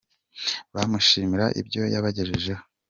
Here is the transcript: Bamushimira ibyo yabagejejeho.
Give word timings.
Bamushimira 0.73 1.45
ibyo 1.61 1.81
yabagejejeho. 1.93 2.63